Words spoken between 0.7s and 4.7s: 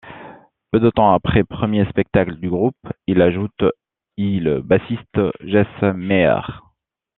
Peu de temps après premier spectacle du groupe, ils ajoute,y le